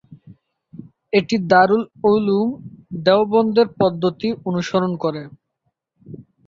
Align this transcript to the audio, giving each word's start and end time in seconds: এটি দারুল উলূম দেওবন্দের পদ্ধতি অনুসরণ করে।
এটি 1.13 1.35
দারুল 1.51 1.81
উলূম 2.07 2.47
দেওবন্দের 3.05 3.67
পদ্ধতি 3.79 4.27
অনুসরণ 4.49 4.91
করে। 5.03 5.21